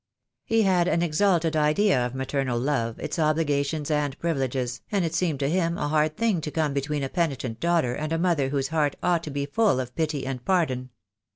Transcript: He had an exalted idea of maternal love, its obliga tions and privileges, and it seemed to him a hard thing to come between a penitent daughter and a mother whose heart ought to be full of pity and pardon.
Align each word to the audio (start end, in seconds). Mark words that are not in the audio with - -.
He 0.45 0.63
had 0.63 0.87
an 0.87 1.03
exalted 1.03 1.55
idea 1.55 2.03
of 2.03 2.15
maternal 2.15 2.57
love, 2.59 2.97
its 2.99 3.17
obliga 3.17 3.63
tions 3.63 3.91
and 3.91 4.17
privileges, 4.17 4.81
and 4.91 5.05
it 5.05 5.13
seemed 5.13 5.39
to 5.41 5.47
him 5.47 5.77
a 5.77 5.89
hard 5.89 6.17
thing 6.17 6.41
to 6.41 6.49
come 6.49 6.73
between 6.73 7.03
a 7.03 7.07
penitent 7.09 7.59
daughter 7.59 7.93
and 7.93 8.11
a 8.11 8.17
mother 8.17 8.49
whose 8.49 8.69
heart 8.69 8.95
ought 9.03 9.21
to 9.25 9.29
be 9.29 9.45
full 9.45 9.79
of 9.79 9.93
pity 9.93 10.25
and 10.25 10.43
pardon. 10.43 10.89